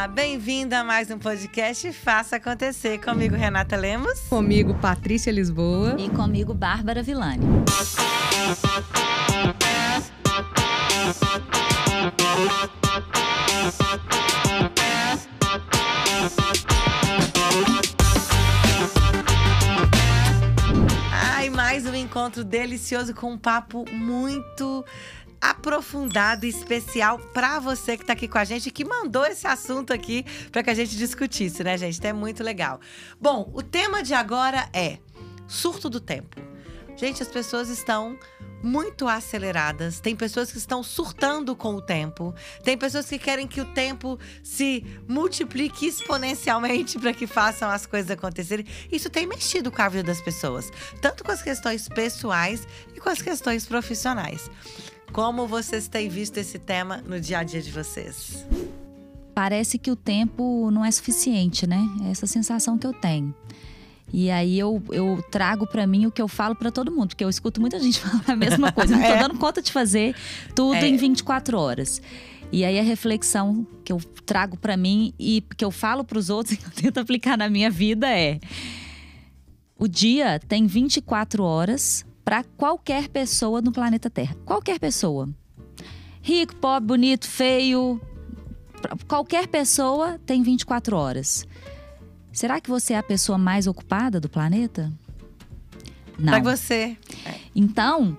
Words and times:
Olá, 0.00 0.08
bem-vinda 0.08 0.78
a 0.78 0.82
mais 0.82 1.10
um 1.10 1.18
podcast 1.18 1.92
Faça 1.92 2.36
Acontecer. 2.36 2.98
Comigo, 3.02 3.36
Renata 3.36 3.76
Lemos. 3.76 4.18
Comigo, 4.30 4.72
Patrícia 4.72 5.30
Lisboa. 5.30 5.94
E 5.98 6.08
comigo, 6.08 6.54
Bárbara 6.54 7.02
Villani. 7.02 7.44
Ai, 21.12 21.50
mais 21.50 21.84
um 21.84 21.94
encontro 21.94 22.42
delicioso 22.42 23.14
com 23.14 23.32
um 23.32 23.38
papo 23.38 23.84
muito 23.92 24.82
aprofundado 25.40 26.44
e 26.44 26.48
especial 26.48 27.18
para 27.18 27.58
você 27.58 27.96
que 27.96 28.02
está 28.02 28.12
aqui 28.12 28.28
com 28.28 28.38
a 28.38 28.44
gente, 28.44 28.70
que 28.70 28.84
mandou 28.84 29.24
esse 29.24 29.46
assunto 29.46 29.92
aqui 29.92 30.24
para 30.52 30.62
que 30.62 30.70
a 30.70 30.74
gente 30.74 30.96
discutisse, 30.96 31.64
né, 31.64 31.78
gente? 31.78 31.98
Então 31.98 32.10
é 32.10 32.14
muito 32.14 32.42
legal. 32.42 32.80
Bom, 33.20 33.50
o 33.54 33.62
tema 33.62 34.02
de 34.02 34.12
agora 34.12 34.68
é 34.72 34.98
surto 35.48 35.88
do 35.88 36.00
tempo. 36.00 36.36
Gente, 36.96 37.22
as 37.22 37.28
pessoas 37.28 37.70
estão 37.70 38.18
muito 38.62 39.08
aceleradas. 39.08 40.00
Tem 40.00 40.14
pessoas 40.14 40.52
que 40.52 40.58
estão 40.58 40.82
surtando 40.82 41.56
com 41.56 41.74
o 41.74 41.80
tempo. 41.80 42.34
Tem 42.62 42.76
pessoas 42.76 43.08
que 43.08 43.18
querem 43.18 43.46
que 43.46 43.60
o 43.60 43.64
tempo 43.72 44.18
se 44.42 44.84
multiplique 45.08 45.86
exponencialmente 45.86 46.98
para 46.98 47.12
que 47.12 47.26
façam 47.26 47.70
as 47.70 47.86
coisas 47.86 48.10
acontecerem. 48.10 48.66
Isso 48.92 49.08
tem 49.08 49.26
mexido 49.26 49.70
com 49.70 49.80
a 49.80 49.88
vida 49.88 50.04
das 50.04 50.20
pessoas, 50.20 50.70
tanto 51.00 51.24
com 51.24 51.32
as 51.32 51.42
questões 51.42 51.88
pessoais 51.88 52.66
e 52.94 53.00
com 53.00 53.08
as 53.08 53.22
questões 53.22 53.64
profissionais. 53.64 54.50
Como 55.12 55.46
vocês 55.46 55.88
têm 55.88 56.08
visto 56.08 56.38
esse 56.38 56.58
tema 56.58 56.98
no 56.98 57.20
dia 57.20 57.38
a 57.38 57.42
dia 57.42 57.60
de 57.60 57.70
vocês? 57.70 58.46
Parece 59.34 59.78
que 59.78 59.90
o 59.90 59.96
tempo 59.96 60.70
não 60.70 60.84
é 60.84 60.90
suficiente, 60.90 61.66
né? 61.66 61.80
É 62.04 62.10
essa 62.10 62.26
sensação 62.26 62.78
que 62.78 62.86
eu 62.86 62.92
tenho. 62.92 63.34
E 64.12 64.30
aí 64.30 64.58
eu, 64.58 64.82
eu 64.90 65.22
trago 65.30 65.66
para 65.66 65.86
mim 65.86 66.06
o 66.06 66.10
que 66.10 66.20
eu 66.20 66.28
falo 66.28 66.54
para 66.54 66.70
todo 66.70 66.90
mundo, 66.92 67.08
porque 67.08 67.24
eu 67.24 67.28
escuto 67.28 67.60
muita 67.60 67.78
gente 67.78 67.98
falar 68.00 68.24
a 68.26 68.36
mesma 68.36 68.70
coisa. 68.72 68.94
Não 68.94 69.02
tô 69.02 69.08
é. 69.08 69.18
dando 69.18 69.38
conta 69.38 69.60
de 69.60 69.72
fazer 69.72 70.14
tudo 70.54 70.74
é. 70.74 70.88
em 70.88 70.96
24 70.96 71.58
horas. 71.58 72.00
E 72.52 72.64
aí 72.64 72.78
a 72.78 72.82
reflexão 72.82 73.66
que 73.84 73.92
eu 73.92 74.00
trago 74.26 74.56
para 74.56 74.76
mim 74.76 75.14
e 75.18 75.42
que 75.56 75.64
eu 75.64 75.70
falo 75.70 76.04
para 76.04 76.18
os 76.18 76.30
outros 76.30 76.54
e 76.54 76.56
que 76.56 76.66
eu 76.66 76.70
tento 76.70 76.98
aplicar 76.98 77.36
na 77.36 77.48
minha 77.48 77.70
vida 77.70 78.08
é: 78.08 78.38
o 79.78 79.88
dia 79.88 80.38
tem 80.38 80.66
24 80.66 81.42
horas 81.42 82.04
para 82.24 82.44
qualquer 82.44 83.08
pessoa 83.08 83.60
no 83.60 83.72
planeta 83.72 84.08
Terra. 84.10 84.36
Qualquer 84.44 84.78
pessoa. 84.78 85.28
Rico, 86.22 86.54
pobre, 86.56 86.86
bonito, 86.86 87.26
feio, 87.26 88.00
qualquer 89.08 89.46
pessoa 89.48 90.18
tem 90.26 90.42
24 90.42 90.96
horas. 90.96 91.46
Será 92.32 92.60
que 92.60 92.70
você 92.70 92.92
é 92.92 92.98
a 92.98 93.02
pessoa 93.02 93.36
mais 93.36 93.66
ocupada 93.66 94.20
do 94.20 94.28
planeta? 94.28 94.92
Não. 96.18 96.32
Para 96.32 96.56
você. 96.56 96.96
Então, 97.54 98.16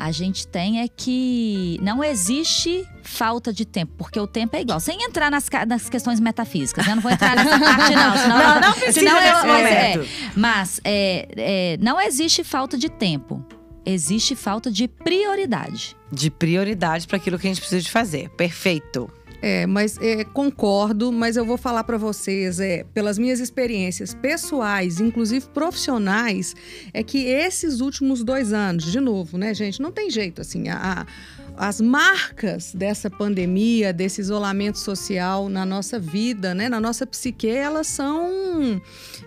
a 0.00 0.10
gente 0.10 0.46
tem 0.46 0.80
é 0.80 0.88
que 0.88 1.78
não 1.82 2.02
existe 2.02 2.88
falta 3.02 3.52
de 3.52 3.66
tempo, 3.66 3.92
porque 3.98 4.18
o 4.18 4.26
tempo 4.26 4.56
é 4.56 4.62
igual. 4.62 4.80
Sem 4.80 5.04
entrar 5.04 5.30
nas, 5.30 5.46
nas 5.68 5.90
questões 5.90 6.18
metafísicas, 6.18 6.86
eu 6.86 6.96
não 6.96 7.02
vou 7.02 7.12
entrar 7.12 7.36
nessa 7.36 7.60
parte 7.60 7.94
não. 7.94 8.16
Senão, 8.16 8.38
não, 8.38 8.60
não 8.60 8.72
precisa 8.72 9.00
senão 9.00 9.20
eu, 9.20 9.66
é, 9.66 10.06
Mas 10.34 10.80
é, 10.84 11.28
é, 11.36 11.76
não 11.80 12.00
existe 12.00 12.42
falta 12.42 12.78
de 12.78 12.88
tempo. 12.88 13.44
Existe 13.84 14.34
falta 14.34 14.70
de 14.70 14.88
prioridade. 14.88 15.96
De 16.10 16.30
prioridade 16.30 17.06
para 17.06 17.18
aquilo 17.18 17.38
que 17.38 17.46
a 17.46 17.50
gente 17.50 17.60
precisa 17.60 17.82
de 17.82 17.90
fazer. 17.90 18.30
Perfeito. 18.30 19.10
É, 19.42 19.66
mas 19.66 19.96
é, 19.98 20.24
concordo, 20.24 21.10
mas 21.10 21.36
eu 21.36 21.44
vou 21.44 21.56
falar 21.56 21.84
para 21.84 21.96
vocês, 21.96 22.60
é, 22.60 22.84
pelas 22.92 23.18
minhas 23.18 23.40
experiências 23.40 24.14
pessoais, 24.14 25.00
inclusive 25.00 25.46
profissionais, 25.48 26.54
é 26.92 27.02
que 27.02 27.24
esses 27.24 27.80
últimos 27.80 28.22
dois 28.22 28.52
anos, 28.52 28.84
de 28.84 29.00
novo, 29.00 29.38
né, 29.38 29.54
gente, 29.54 29.80
não 29.80 29.90
tem 29.90 30.10
jeito, 30.10 30.40
assim, 30.40 30.68
a, 30.68 30.76
a 31.00 31.06
as 31.60 31.78
marcas 31.78 32.72
dessa 32.74 33.10
pandemia, 33.10 33.92
desse 33.92 34.18
isolamento 34.22 34.78
social 34.78 35.46
na 35.50 35.66
nossa 35.66 35.98
vida, 35.98 36.54
né, 36.54 36.70
na 36.70 36.80
nossa 36.80 37.06
psique, 37.06 37.50
elas 37.50 37.86
são 37.86 38.80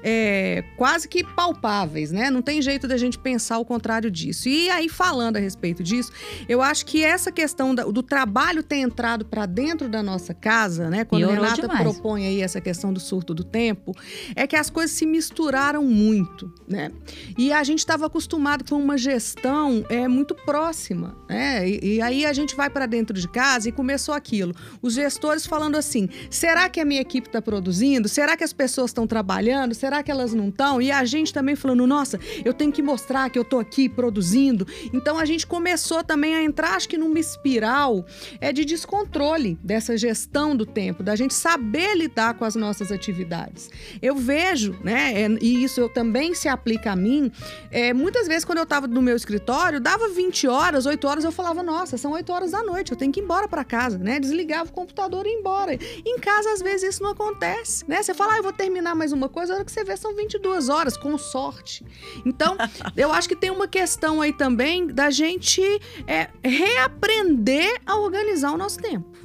é, 0.03 0.63
quase 0.75 1.07
que 1.07 1.23
palpáveis, 1.23 2.11
né? 2.11 2.31
Não 2.31 2.41
tem 2.41 2.59
jeito 2.59 2.87
da 2.87 2.97
gente 2.97 3.19
pensar 3.19 3.59
o 3.59 3.65
contrário 3.65 4.09
disso. 4.09 4.49
E 4.49 4.67
aí, 4.71 4.89
falando 4.89 5.37
a 5.37 5.39
respeito 5.39 5.83
disso, 5.83 6.11
eu 6.49 6.59
acho 6.59 6.87
que 6.87 7.03
essa 7.03 7.31
questão 7.31 7.75
do 7.75 8.01
trabalho 8.01 8.63
ter 8.63 8.77
entrado 8.77 9.25
para 9.25 9.45
dentro 9.45 9.87
da 9.87 10.01
nossa 10.01 10.33
casa, 10.33 10.89
né? 10.89 11.05
Quando 11.05 11.29
a 11.29 11.33
Renata 11.33 11.61
demais. 11.61 11.83
propõe 11.83 12.25
aí 12.25 12.41
essa 12.41 12.59
questão 12.59 12.91
do 12.91 12.99
surto 12.99 13.35
do 13.35 13.43
tempo, 13.43 13.95
é 14.35 14.47
que 14.47 14.55
as 14.55 14.71
coisas 14.71 14.95
se 14.97 15.05
misturaram 15.05 15.83
muito, 15.83 16.51
né? 16.67 16.91
E 17.37 17.53
a 17.53 17.63
gente 17.63 17.79
estava 17.79 18.07
acostumado 18.07 18.65
com 18.67 18.75
uma 18.75 18.97
gestão 18.97 19.85
é, 19.87 20.07
muito 20.07 20.33
próxima, 20.33 21.15
né? 21.29 21.69
E, 21.69 21.97
e 21.97 22.01
aí 22.01 22.22
a 22.25 22.33
gente 22.33 22.55
vai 22.55 22.69
para 22.69 22.85
dentro 22.85 23.17
de 23.19 23.27
casa 23.27 23.69
e 23.69 23.71
começou 23.71 24.13
aquilo. 24.13 24.53
Os 24.81 24.93
gestores 24.93 25.45
falando 25.45 25.75
assim: 25.75 26.09
será 26.29 26.69
que 26.69 26.79
a 26.79 26.85
minha 26.85 27.01
equipe 27.01 27.27
está 27.27 27.41
produzindo? 27.41 28.07
Será 28.07 28.35
que 28.37 28.43
as 28.43 28.53
pessoas 28.53 28.89
estão 28.91 29.07
trabalhando? 29.07 29.73
Será 29.73 30.03
que 30.03 30.11
elas 30.11 30.33
não 30.33 30.49
estão? 30.49 30.81
E 30.81 30.91
a 30.91 31.03
gente 31.05 31.33
também 31.33 31.55
falando: 31.55 31.85
nossa, 31.87 32.19
eu 32.43 32.53
tenho 32.53 32.71
que 32.71 32.81
mostrar 32.81 33.29
que 33.29 33.37
eu 33.37 33.43
estou 33.43 33.59
aqui 33.59 33.87
produzindo. 33.89 34.67
Então 34.93 35.17
a 35.17 35.25
gente 35.25 35.45
começou 35.47 36.03
também 36.03 36.35
a 36.35 36.43
entrar, 36.43 36.75
acho 36.75 36.89
que 36.89 36.97
numa 36.97 37.19
espiral 37.19 38.05
é 38.39 38.51
de 38.51 38.65
descontrole 38.65 39.57
dessa 39.63 39.97
gestão 39.97 40.55
do 40.55 40.65
tempo, 40.65 41.03
da 41.03 41.15
gente 41.15 41.33
saber 41.33 41.95
lidar 41.95 42.35
com 42.35 42.45
as 42.45 42.55
nossas 42.55 42.91
atividades. 42.91 43.69
Eu 44.01 44.15
vejo, 44.15 44.75
né, 44.83 45.23
é, 45.23 45.27
e 45.41 45.63
isso 45.63 45.79
eu 45.79 45.89
também 45.89 46.33
se 46.33 46.47
aplica 46.47 46.91
a 46.91 46.95
mim, 46.95 47.31
é, 47.71 47.93
muitas 47.93 48.27
vezes 48.27 48.45
quando 48.45 48.57
eu 48.57 48.63
estava 48.63 48.87
no 48.87 49.01
meu 49.01 49.15
escritório, 49.15 49.79
dava 49.79 50.09
20 50.09 50.47
horas, 50.47 50.85
8 50.85 51.07
horas, 51.07 51.23
eu 51.23 51.31
falava, 51.31 51.63
nossa, 51.63 51.97
são 51.97 52.12
8 52.13 52.31
horas 52.31 52.51
da 52.51 52.63
noite, 52.63 52.91
eu 52.91 52.97
tenho 52.97 53.11
que 53.11 53.19
ir 53.19 53.23
embora 53.23 53.47
para 53.47 53.63
casa, 53.63 53.97
né? 53.97 54.19
Desligava 54.19 54.69
o 54.69 54.73
computador 54.73 55.25
e 55.25 55.29
ir 55.29 55.39
embora. 55.39 55.73
Em 55.73 56.19
casa, 56.19 56.51
às 56.51 56.61
vezes, 56.61 56.95
isso 56.95 57.03
não 57.03 57.11
acontece, 57.11 57.83
né? 57.87 58.01
Você 58.01 58.13
fala, 58.13 58.33
ah, 58.33 58.37
eu 58.37 58.43
vou 58.43 58.53
terminar 58.53 58.95
mais 58.95 59.11
uma 59.11 59.29
coisa, 59.29 59.53
a 59.53 59.55
hora 59.57 59.65
que 59.65 59.71
você 59.71 59.83
vê 59.83 59.97
são 59.97 60.15
22 60.15 60.69
horas, 60.69 60.95
com 60.95 61.17
sorte. 61.17 61.85
Então, 62.25 62.55
eu 62.95 63.11
acho 63.11 63.27
que 63.27 63.35
tem 63.35 63.51
uma 63.51 63.67
questão 63.67 64.21
aí 64.21 64.33
também 64.33 64.87
da 64.87 65.09
gente 65.09 65.61
é, 66.07 66.29
reaprender 66.43 67.81
a 67.85 67.97
organizar 67.97 68.51
o 68.51 68.57
nosso 68.57 68.79
tempo. 68.79 69.22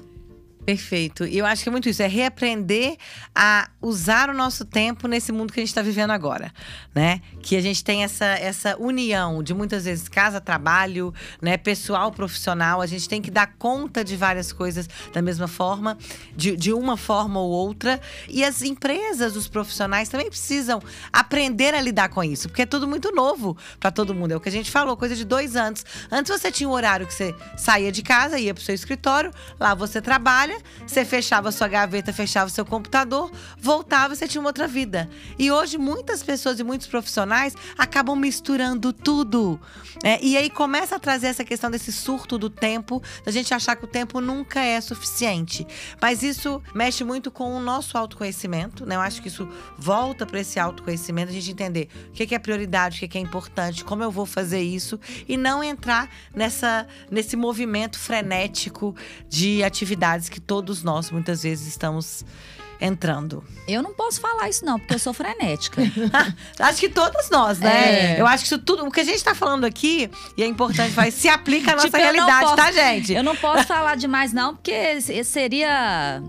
Perfeito. 0.68 1.24
E 1.24 1.38
eu 1.38 1.46
acho 1.46 1.62
que 1.62 1.70
é 1.70 1.72
muito 1.72 1.88
isso, 1.88 2.02
é 2.02 2.06
reaprender 2.06 2.98
a 3.34 3.70
usar 3.80 4.28
o 4.28 4.34
nosso 4.34 4.66
tempo 4.66 5.08
nesse 5.08 5.32
mundo 5.32 5.50
que 5.50 5.58
a 5.58 5.62
gente 5.62 5.70
está 5.70 5.80
vivendo 5.80 6.10
agora, 6.10 6.52
né? 6.94 7.22
Que 7.42 7.56
a 7.56 7.62
gente 7.62 7.82
tem 7.82 8.04
essa, 8.04 8.26
essa 8.26 8.76
união 8.76 9.42
de 9.42 9.54
muitas 9.54 9.86
vezes 9.86 10.10
casa, 10.10 10.42
trabalho, 10.42 11.14
né? 11.40 11.56
Pessoal, 11.56 12.12
profissional. 12.12 12.82
A 12.82 12.86
gente 12.86 13.08
tem 13.08 13.22
que 13.22 13.30
dar 13.30 13.54
conta 13.58 14.04
de 14.04 14.14
várias 14.14 14.52
coisas 14.52 14.86
da 15.10 15.22
mesma 15.22 15.48
forma, 15.48 15.96
de, 16.36 16.54
de 16.54 16.70
uma 16.70 16.98
forma 16.98 17.40
ou 17.40 17.48
outra. 17.48 17.98
E 18.28 18.44
as 18.44 18.60
empresas, 18.60 19.36
os 19.36 19.48
profissionais 19.48 20.10
também 20.10 20.28
precisam 20.28 20.82
aprender 21.10 21.72
a 21.72 21.80
lidar 21.80 22.10
com 22.10 22.22
isso, 22.22 22.46
porque 22.46 22.60
é 22.60 22.66
tudo 22.66 22.86
muito 22.86 23.10
novo 23.10 23.56
para 23.80 23.90
todo 23.90 24.14
mundo. 24.14 24.32
É 24.32 24.36
o 24.36 24.40
que 24.40 24.50
a 24.50 24.52
gente 24.52 24.70
falou, 24.70 24.98
coisa 24.98 25.16
de 25.16 25.24
dois 25.24 25.56
anos. 25.56 25.82
Antes 26.10 26.30
você 26.30 26.52
tinha 26.52 26.68
um 26.68 26.72
horário 26.72 27.06
que 27.06 27.14
você 27.14 27.34
saía 27.56 27.90
de 27.90 28.02
casa, 28.02 28.38
ia 28.38 28.52
para 28.52 28.60
o 28.60 28.64
seu 28.64 28.74
escritório, 28.74 29.32
lá 29.58 29.74
você 29.74 30.02
trabalha 30.02 30.57
você 30.86 31.04
fechava 31.04 31.50
sua 31.52 31.68
gaveta, 31.68 32.12
fechava 32.12 32.50
seu 32.50 32.64
computador, 32.64 33.30
voltava, 33.58 34.14
você 34.14 34.26
tinha 34.26 34.40
uma 34.40 34.50
outra 34.50 34.66
vida. 34.66 35.08
E 35.38 35.50
hoje 35.50 35.78
muitas 35.78 36.22
pessoas 36.22 36.58
e 36.58 36.64
muitos 36.64 36.86
profissionais 36.86 37.54
acabam 37.76 38.16
misturando 38.16 38.92
tudo. 38.92 39.60
É, 40.04 40.22
e 40.24 40.36
aí 40.36 40.48
começa 40.48 40.96
a 40.96 40.98
trazer 40.98 41.28
essa 41.28 41.44
questão 41.44 41.70
desse 41.70 41.92
surto 41.92 42.38
do 42.38 42.48
tempo, 42.48 43.02
da 43.24 43.32
gente 43.32 43.52
achar 43.52 43.74
que 43.76 43.84
o 43.84 43.88
tempo 43.88 44.20
nunca 44.20 44.60
é 44.60 44.80
suficiente. 44.80 45.66
Mas 46.00 46.22
isso 46.22 46.62
mexe 46.74 47.02
muito 47.04 47.30
com 47.30 47.56
o 47.56 47.60
nosso 47.60 47.98
autoconhecimento, 47.98 48.86
né? 48.86 48.94
Eu 48.94 49.00
acho 49.00 49.20
que 49.20 49.28
isso 49.28 49.48
volta 49.76 50.24
para 50.24 50.40
esse 50.40 50.60
autoconhecimento, 50.60 51.30
a 51.30 51.34
gente 51.34 51.50
entender 51.50 51.88
o 52.08 52.12
que 52.12 52.34
é 52.34 52.38
prioridade, 52.38 53.04
o 53.04 53.08
que 53.08 53.18
é 53.18 53.20
importante, 53.20 53.84
como 53.84 54.02
eu 54.02 54.10
vou 54.10 54.26
fazer 54.26 54.60
isso 54.60 54.98
e 55.28 55.36
não 55.36 55.62
entrar 55.62 56.08
nessa 56.34 56.86
nesse 57.10 57.36
movimento 57.36 57.98
frenético 57.98 58.94
de 59.28 59.62
atividades 59.62 60.28
que 60.28 60.40
todos 60.48 60.82
nós 60.82 61.10
muitas 61.10 61.42
vezes 61.42 61.68
estamos 61.68 62.24
entrando. 62.80 63.44
Eu 63.66 63.82
não 63.82 63.92
posso 63.92 64.20
falar 64.20 64.48
isso 64.48 64.64
não, 64.64 64.78
porque 64.78 64.94
eu 64.94 64.98
sou 64.98 65.12
frenética. 65.12 65.82
acho 66.58 66.80
que 66.80 66.88
todas 66.88 67.28
nós, 67.28 67.58
né? 67.58 68.14
É. 68.16 68.20
Eu 68.20 68.26
acho 68.26 68.44
que 68.44 68.46
isso 68.46 68.58
tudo, 68.58 68.86
o 68.86 68.90
que 68.90 69.00
a 69.00 69.04
gente 69.04 69.22
tá 69.22 69.34
falando 69.34 69.64
aqui, 69.64 70.10
e 70.36 70.42
é 70.42 70.46
importante, 70.46 70.92
vai 70.92 71.10
se 71.10 71.28
aplica 71.28 71.72
à 71.72 71.74
nossa 71.76 71.88
tipo, 71.88 71.98
realidade, 71.98 72.40
posso, 72.44 72.56
tá, 72.56 72.72
gente? 72.72 73.12
Eu 73.12 73.22
não 73.22 73.36
posso 73.36 73.66
falar 73.68 73.96
demais 73.96 74.32
não, 74.32 74.54
porque 74.54 75.00
seria 75.22 76.22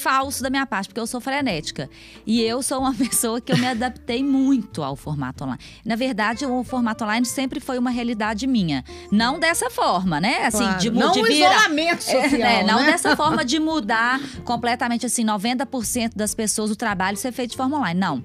falso 0.00 0.42
da 0.42 0.50
minha 0.50 0.66
parte, 0.66 0.88
porque 0.88 1.00
eu 1.00 1.06
sou 1.06 1.20
frenética. 1.20 1.88
E 2.26 2.40
eu 2.40 2.62
sou 2.62 2.80
uma 2.80 2.94
pessoa 2.96 3.40
que 3.40 3.52
eu 3.52 3.58
me 3.58 3.66
adaptei 3.66 4.24
muito 4.24 4.82
ao 4.82 4.96
formato 4.96 5.44
online. 5.44 5.60
Na 5.84 5.94
verdade, 5.94 6.46
o 6.46 6.64
formato 6.64 7.04
online 7.04 7.26
sempre 7.26 7.60
foi 7.60 7.78
uma 7.78 7.90
realidade 7.90 8.46
minha. 8.46 8.82
Não 9.12 9.38
dessa 9.38 9.68
forma, 9.70 10.20
né? 10.20 10.46
Assim, 10.46 10.64
Claro. 10.64 10.78
de, 10.78 10.90
não 10.90 11.12
de 11.12 11.20
o 11.20 11.26
isolamento 11.28 12.02
social, 12.04 12.40
é, 12.50 12.64
não 12.64 12.80
né? 12.80 12.92
dessa 12.92 13.14
forma 13.16 13.44
de 13.44 13.58
mudar 13.60 14.18
completamente 14.44 15.04
assim, 15.06 15.24
90% 15.24 16.12
das 16.16 16.34
pessoas, 16.34 16.70
o 16.70 16.76
trabalho 16.76 17.16
ser 17.16 17.32
feito 17.32 17.50
de 17.52 17.56
forma 17.56 17.76
online. 17.76 18.00
Não. 18.00 18.24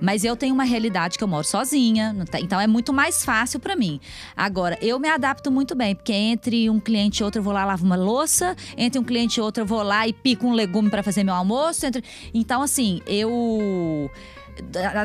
Mas 0.00 0.24
eu 0.24 0.34
tenho 0.36 0.54
uma 0.54 0.64
realidade 0.64 1.18
que 1.18 1.24
eu 1.24 1.28
moro 1.28 1.44
sozinha, 1.44 2.16
tá- 2.30 2.40
então 2.40 2.58
é 2.60 2.66
muito 2.66 2.92
mais 2.92 3.24
fácil 3.24 3.60
pra 3.60 3.76
mim. 3.76 4.00
Agora, 4.36 4.78
eu 4.80 4.98
me 4.98 5.08
adapto 5.08 5.50
muito 5.50 5.74
bem, 5.74 5.94
porque 5.94 6.12
entre 6.12 6.68
um 6.70 6.80
cliente 6.80 7.20
e 7.22 7.24
outro 7.24 7.40
eu 7.40 7.42
vou 7.44 7.52
lá 7.52 7.64
lavo 7.64 7.84
uma 7.84 7.96
louça, 7.96 8.56
entre 8.76 8.98
um 8.98 9.04
cliente 9.04 9.38
e 9.38 9.42
outro 9.42 9.62
eu 9.62 9.66
vou 9.66 9.82
lá 9.82 10.06
e 10.08 10.12
pico 10.12 10.46
um 10.46 10.52
legume 10.52 10.88
pra 10.90 11.02
fazer 11.02 11.24
meu 11.24 11.34
almoço. 11.34 11.84
entre- 11.86 12.02
Então, 12.32 12.62
assim, 12.62 13.00
eu 13.06 14.10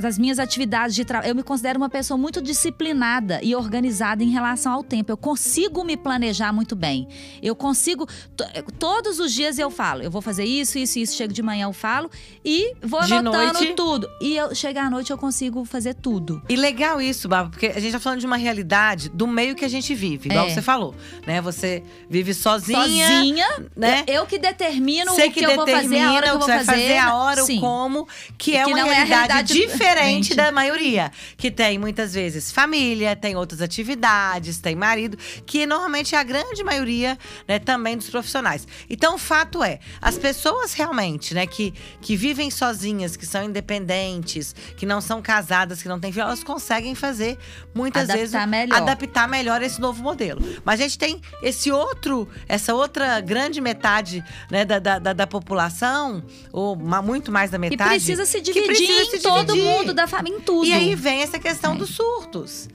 das 0.01 0.18
minhas 0.18 0.39
atividades 0.39 0.95
de 0.95 1.03
trabalho, 1.06 1.31
eu 1.31 1.36
me 1.36 1.44
considero 1.44 1.77
uma 1.77 1.89
pessoa 1.89 2.18
muito 2.18 2.42
disciplinada 2.42 3.39
e 3.44 3.56
organizada 3.56 4.24
em 4.24 4.30
relação 4.30 4.71
ao 4.74 4.83
tempo. 4.83 5.12
Eu 5.12 5.18
consigo 5.18 5.83
me 5.83 5.95
planejar 5.97 6.51
muito 6.51 6.75
bem. 6.75 7.07
Eu 7.42 7.56
consigo. 7.56 8.07
to- 8.36 8.45
Todos 8.80 9.19
os 9.19 9.33
dias 9.33 9.57
eu 9.57 9.69
falo, 9.69 10.01
eu 10.03 10.12
vou 10.12 10.21
fazer 10.21 10.44
isso, 10.45 10.77
isso, 10.77 11.00
isso. 11.00 11.15
Chego 11.15 11.33
de 11.33 11.42
manhã, 11.42 11.65
eu 11.65 11.74
falo 11.74 12.09
e 12.44 12.74
vou 12.83 13.01
De 13.03 13.13
anotando 13.13 13.53
noite? 13.53 13.74
tudo. 13.74 14.09
E 14.21 14.36
eu 14.36 14.53
chegar 14.53 14.86
à 14.86 14.89
noite 14.89 15.12
eu 15.12 15.18
consigo 15.18 15.63
fazer 15.65 15.94
tudo. 15.95 16.42
E 16.50 16.56
legal 16.56 17.01
isso, 17.01 17.27
Bárbara, 17.27 17.51
porque 17.51 17.68
a 17.68 17.80
gente 17.80 17.92
tá 17.94 18.00
falando 18.00 18.19
de 18.19 18.25
uma 18.25 18.38
realidade 18.38 19.09
do 19.09 19.27
meio 19.27 19.56
que 19.56 19.63
a 19.65 19.68
gente 19.69 19.94
vive, 19.95 20.30
igual 20.30 20.47
É. 20.47 20.50
você 20.53 20.62
falou, 20.62 20.94
né? 21.25 21.42
Você 21.42 21.83
vive 22.09 22.33
sozinha, 22.33 23.07
Sozinha, 23.07 23.47
né? 23.75 24.03
eu, 24.07 24.15
eu 24.15 24.25
que 24.25 24.38
determino 24.38 25.12
o 25.12 25.15
que, 25.31 25.44
eu 25.45 25.56
vou 25.56 25.68
fazer, 25.68 26.00
a 26.00 26.13
hora 26.13 26.24
que 26.25 26.30
eu 26.31 26.36
o 26.36 26.39
vou 26.39 26.47
que 26.47 26.53
vai 26.56 26.65
fazer, 26.65 26.97
a 26.97 27.15
hora, 27.15 27.44
Sim. 27.44 27.57
o 27.57 27.62
como, 27.62 28.07
que 28.38 28.56
é 28.56 28.63
Que 28.63 28.69
uma 28.71 28.77
não 28.80 28.88
é 28.88 28.89
a 28.92 28.94
realidade, 28.94 29.15
realidade 29.27 29.44
diferente 29.53 30.33
da 30.36 30.51
maioria. 30.51 31.12
Que 31.38 31.50
tem 31.51 31.77
muitas 31.77 32.13
vezes 32.13 32.51
família, 32.51 33.15
tem 33.15 33.36
outras 33.36 33.62
atividades, 33.62 34.59
tem 34.59 34.75
marido, 34.75 35.18
que 35.45 35.65
normalmente 35.65 36.15
é 36.15 36.18
a 36.18 36.24
grande 36.24 36.63
maioria, 36.63 37.18
né, 37.47 37.59
também 37.59 37.97
dos 37.97 38.09
profissionais. 38.09 38.68
Então, 38.89 39.15
o 39.15 39.18
fato 39.18 39.63
é, 39.63 39.80
as 40.01 40.18
pessoas 40.18 40.74
realmente, 40.74 41.33
né, 41.33 41.45
que, 41.47 41.74
que 42.01 42.15
vivem 42.15 42.50
sozinhas, 42.51 43.15
que 43.15 43.25
são 43.25 43.44
independentes, 43.44 44.56
que 44.77 44.86
não 44.86 45.01
são 45.01 45.21
casadas, 45.21 45.81
que 45.81 45.88
não 45.88 46.00
têm 46.00 46.12
filho, 46.12 46.24
elas 46.24 46.44
conseguem 46.44 46.95
fazer 46.95 47.38
muitas 47.74 48.03
Adaptar 48.03 48.18
vezes 48.19 48.50
melhor. 48.50 48.77
adaptar 48.77 49.27
melhor 49.27 49.62
esse 49.62 49.80
novo 49.80 50.01
modelo. 50.03 50.42
Mas 50.63 50.80
a 50.80 50.83
gente 50.83 50.97
tem 50.97 51.21
esse 51.42 51.71
outro, 51.71 52.27
essa 52.47 52.74
outra 52.74 53.19
grande 53.21 53.59
metade 53.62 54.24
né, 54.50 54.65
da, 54.65 54.80
da, 54.80 55.00
da- 55.00 55.25
população, 55.27 56.24
ou 56.51 56.75
muito 56.75 57.31
mais 57.31 57.50
da 57.51 57.57
Que 57.57 57.69
metade. 57.69 57.89
precisa 57.92 58.25
se 58.25 58.39
que 58.42 58.53
dividir 58.53 58.68
precisa 58.88 59.06
se 59.12 59.19
todo 59.30 59.54
dividir. 59.54 59.63
mundo, 59.63 59.94
da 59.94 60.07
família, 60.07 60.38
em 60.38 60.42
tudo. 60.42 60.66
E 60.66 60.74
aí 60.74 60.95
vem 60.95 61.22
essa 61.22 61.39
questão 61.39 61.74
É. 61.74 61.77
dos 61.77 61.89
surtos. 61.92 62.68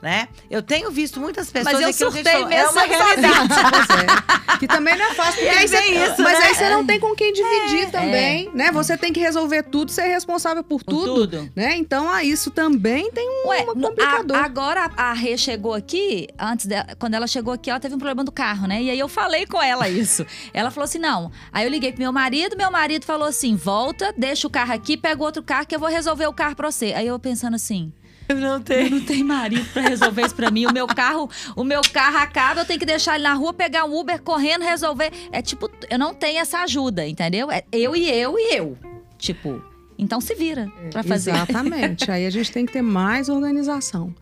Né? 0.00 0.28
Eu 0.48 0.62
tenho 0.62 0.92
visto 0.92 1.18
muitas 1.18 1.50
pessoas 1.50 1.74
Mas 1.74 1.82
eu 1.82 1.92
surtei 2.12 2.32
é 2.32 2.44
mesmo 2.44 2.70
uma 2.70 2.82
realidade. 2.84 3.52
É. 3.52 4.38
Que 4.58 4.66
também 4.66 4.96
não 4.96 5.04
é 5.04 5.14
fácil. 5.14 5.34
porque 5.34 5.48
aí 5.56 5.68
você- 5.68 5.78
isso, 5.78 6.22
mas 6.22 6.38
né? 6.38 6.46
aí 6.46 6.54
você 6.54 6.68
não 6.70 6.84
tem 6.84 6.98
com 6.98 7.14
quem 7.14 7.32
dividir 7.32 7.90
também, 7.92 8.48
é. 8.48 8.56
né? 8.56 8.72
Você 8.72 8.96
tem 8.96 9.12
que 9.12 9.20
resolver 9.20 9.62
tudo, 9.64 9.92
ser 9.92 10.02
responsável 10.08 10.64
por 10.64 10.82
Por 10.82 10.92
tudo, 10.92 11.14
tudo. 11.28 11.52
né? 11.54 11.76
Então, 11.76 12.10
ah, 12.10 12.24
isso 12.24 12.50
também 12.50 13.08
tem 13.12 13.28
um 13.28 13.48
Ué, 13.48 13.64
complicador. 13.66 14.36
a- 14.36 14.44
agora 14.44 14.90
a, 14.96 15.12
Rê 15.12 15.36
chegou 15.38 15.74
aqui, 15.74 16.26
antes 16.38 16.66
dela, 16.66 16.86
quando 16.98 17.14
ela 17.14 17.26
chegou 17.28 17.52
aqui, 17.54 17.70
ela 17.70 17.78
teve 17.78 17.94
um 17.94 17.98
problema 17.98 18.24
do 18.24 18.32
carro, 18.32 18.66
né? 18.66 18.82
E 18.82 18.90
aí 18.90 18.98
eu 18.98 19.06
falei 19.08 19.46
com 19.46 19.62
ela 19.62 19.86
isso. 19.90 20.26
ela 20.52 20.70
falou 20.72 20.84
assim: 20.86 20.98
não. 20.98 21.30
Aí 21.52 21.64
eu 21.64 21.70
liguei 21.70 21.92
pro 21.92 22.00
meu 22.02 22.12
marido, 22.12 22.56
meu 22.56 22.70
marido 22.70 23.04
falou 23.04 23.28
assim: 23.28 23.54
volta, 23.54 24.12
deixa 24.16 24.46
o 24.46 24.50
carro 24.50 24.72
aqui, 24.72 24.96
pega 24.96 25.22
outro 25.22 25.42
carro 25.42 25.66
que 25.66 25.74
eu 25.76 25.80
vou 25.80 25.88
resolver 25.88 26.26
o 26.26 26.32
carro 26.32 26.56
pra 26.56 26.70
você. 26.70 26.94
Aí 26.96 27.06
eu 27.06 27.18
pensando 27.18 27.54
assim. 27.54 27.92
Não 28.34 28.60
tenho. 28.60 28.90
não 28.90 29.00
tenho 29.00 29.24
marido 29.24 29.66
pra 29.72 29.82
resolver 29.82 30.22
isso 30.26 30.34
pra 30.34 30.50
mim. 30.50 30.66
O 30.66 30.72
meu 30.72 30.86
carro, 30.86 31.30
o 31.56 31.64
meu 31.64 31.80
carro 31.92 32.18
acaba, 32.18 32.60
eu 32.60 32.64
tenho 32.64 32.78
que 32.78 32.84
deixar 32.86 33.14
ele 33.14 33.24
na 33.24 33.34
rua, 33.34 33.52
pegar 33.54 33.84
um 33.84 33.98
Uber, 33.98 34.20
correndo, 34.22 34.62
resolver. 34.62 35.10
É 35.32 35.40
tipo, 35.40 35.70
eu 35.88 35.98
não 35.98 36.14
tenho 36.14 36.38
essa 36.38 36.58
ajuda, 36.60 37.06
entendeu? 37.06 37.50
É 37.50 37.64
eu 37.72 37.96
e 37.96 38.08
eu 38.08 38.38
e 38.38 38.54
eu. 38.54 38.76
Tipo, 39.16 39.62
então 39.98 40.20
se 40.20 40.34
vira 40.34 40.70
pra 40.92 41.02
fazer. 41.02 41.30
Exatamente. 41.32 42.10
aí 42.10 42.24
a 42.26 42.30
gente 42.30 42.52
tem 42.52 42.64
que 42.64 42.72
ter 42.72 42.82
mais 42.82 43.28
organização. 43.28 44.14